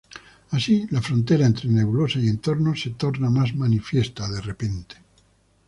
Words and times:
Así 0.49 0.87
la 0.89 0.99
frontera 0.99 1.45
entre 1.45 1.69
nebulosa 1.69 2.17
y 2.17 2.27
entorno 2.27 2.75
se 2.75 2.89
torna 2.89 3.29
más 3.29 3.53
manifiesta 3.53 4.27
de 4.27 4.41
repente. 4.41 4.95